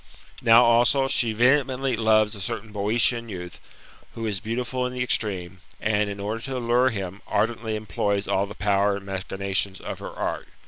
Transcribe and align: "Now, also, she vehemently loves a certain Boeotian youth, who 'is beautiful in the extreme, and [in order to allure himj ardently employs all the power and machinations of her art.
"Now, 0.51 0.63
also, 0.63 1.07
she 1.07 1.31
vehemently 1.31 1.95
loves 1.95 2.33
a 2.33 2.41
certain 2.41 2.71
Boeotian 2.71 3.29
youth, 3.29 3.59
who 4.15 4.25
'is 4.25 4.39
beautiful 4.39 4.83
in 4.87 4.93
the 4.93 5.03
extreme, 5.03 5.59
and 5.79 6.09
[in 6.09 6.19
order 6.19 6.41
to 6.41 6.57
allure 6.57 6.89
himj 6.89 7.21
ardently 7.27 7.75
employs 7.75 8.27
all 8.27 8.47
the 8.47 8.55
power 8.55 8.95
and 8.97 9.05
machinations 9.05 9.79
of 9.79 9.99
her 9.99 10.09
art. 10.11 10.47